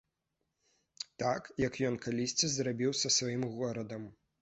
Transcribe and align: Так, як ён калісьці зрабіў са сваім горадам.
Так, 1.25 1.51
як 1.67 1.73
ён 1.91 2.01
калісьці 2.07 2.53
зрабіў 2.57 2.91
са 3.05 3.15
сваім 3.21 3.49
горадам. 3.57 4.15